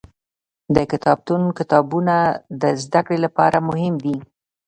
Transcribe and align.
د 0.75 0.77
کتابتون 0.91 1.41
کتابونه 1.59 2.15
د 2.61 2.63
زده 2.83 3.01
کړې 3.05 3.17
لپاره 3.25 3.57
مهم 3.69 3.95
دي. 4.05 4.17